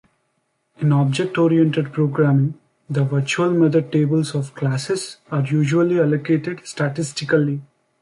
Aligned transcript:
In 0.79 0.91
object-oriented 0.93 1.93
programming, 1.93 2.55
the 2.89 3.03
virtual 3.03 3.51
method 3.51 3.91
tables 3.91 4.33
of 4.33 4.55
classes 4.55 5.17
are 5.29 5.45
usually 5.45 5.99
allocated 5.99 6.65
statically. 6.65 7.61